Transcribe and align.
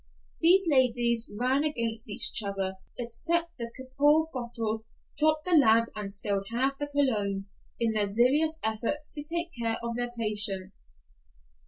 These 0.39 0.67
ladies 0.67 1.29
ran 1.31 1.63
against 1.63 2.09
each 2.09 2.41
other, 2.43 2.77
upset 2.99 3.51
the 3.59 3.69
camphor 3.77 4.23
bottle, 4.33 4.83
dropped 5.15 5.45
the 5.45 5.51
lamp 5.51 5.89
and 5.93 6.11
spilled 6.11 6.47
half 6.49 6.79
the 6.79 6.87
cologne, 6.87 7.45
in 7.79 7.91
their 7.93 8.07
zealous 8.07 8.57
efforts 8.63 9.11
to 9.11 9.21
take 9.23 9.53
care 9.53 9.77
of 9.83 9.95
their 9.95 10.09
patient! 10.17 10.73